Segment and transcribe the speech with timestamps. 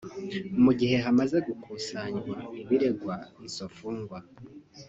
[0.63, 3.15] Mu gihe hamaze gukusanywa ibiregwa
[3.47, 4.17] izo mfungwa